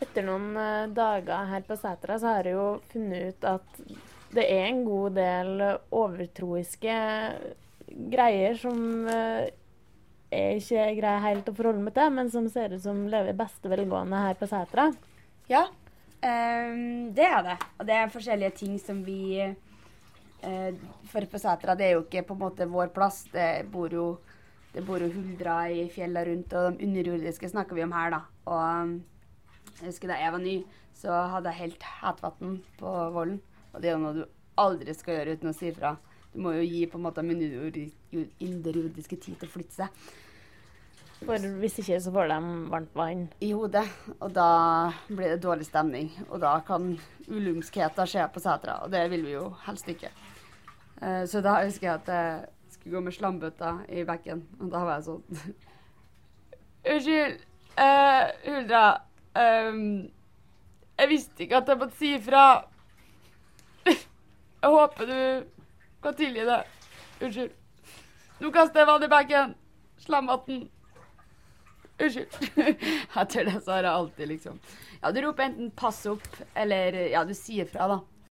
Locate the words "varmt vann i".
42.72-43.50